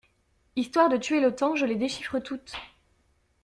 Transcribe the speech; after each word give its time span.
Histoire 0.55 0.89
de 0.89 0.97
tuer 0.97 1.19
le 1.21 1.35
temps, 1.35 1.55
je 1.55 1.63
les 1.67 1.75
déchiffre 1.75 2.17
toutes. 2.17 2.53